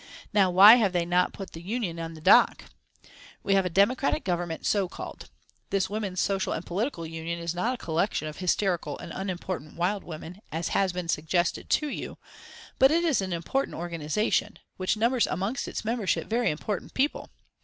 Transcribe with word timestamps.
Now 0.33 0.49
why 0.49 0.77
have 0.77 0.93
they 0.93 1.05
not 1.05 1.31
put 1.31 1.51
the 1.51 1.61
Union 1.61 1.99
in 1.99 2.15
the 2.15 2.21
dock? 2.21 2.63
We 3.43 3.53
have 3.53 3.67
a 3.67 3.69
democratic 3.69 4.23
Government, 4.23 4.65
so 4.65 4.89
called. 4.89 5.29
This 5.69 5.91
Women's 5.91 6.19
Social 6.19 6.53
and 6.53 6.65
Political 6.65 7.05
Union 7.05 7.37
is 7.37 7.53
not 7.53 7.75
a 7.75 7.77
collection 7.77 8.27
of 8.27 8.37
hysterical 8.37 8.97
and 8.97 9.11
unimportant 9.15 9.75
wild 9.75 10.03
women, 10.03 10.41
as 10.51 10.69
has 10.69 10.91
been 10.91 11.07
suggested 11.07 11.69
to 11.69 11.87
you, 11.87 12.17
but 12.79 12.89
it 12.89 13.03
is 13.03 13.21
an 13.21 13.31
important 13.31 13.77
organisation, 13.77 14.57
which 14.75 14.97
numbers 14.97 15.27
amongst 15.27 15.67
its 15.67 15.85
membership 15.85 16.25
very 16.25 16.49
important 16.49 16.95
people. 16.95 17.29